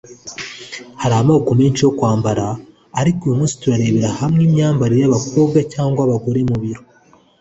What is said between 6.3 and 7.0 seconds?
mu biro